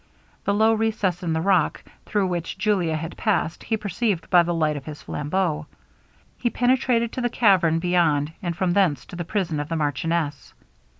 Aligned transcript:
The 0.45 0.53
low 0.55 0.73
recess 0.73 1.21
in 1.21 1.33
the 1.33 1.41
rock, 1.41 1.83
through 2.07 2.25
which 2.25 2.57
Julia 2.57 2.95
had 2.95 3.15
passed, 3.17 3.61
he 3.65 3.77
perceived 3.77 4.31
by 4.31 4.41
the 4.41 4.51
light 4.51 4.75
of 4.75 4.85
his 4.85 5.03
flambeau. 5.03 5.67
He 6.39 6.49
penetrated 6.49 7.11
to 7.11 7.21
the 7.21 7.29
cavern 7.29 7.77
beyond, 7.77 8.33
and 8.41 8.57
from 8.57 8.73
thence 8.73 9.05
to 9.05 9.15
the 9.15 9.25
prison 9.25 9.59
of 9.59 9.69
the 9.69 9.75
marchioness. 9.75 10.55